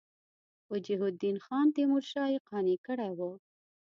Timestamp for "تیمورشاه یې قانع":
1.75-2.77